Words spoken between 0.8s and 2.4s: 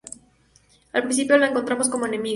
Al principio la encontramos como enemiga.